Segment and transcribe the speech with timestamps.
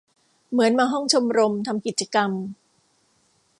[0.51, 2.31] เหมือนมาห้องชมรม ทำกิจกรรม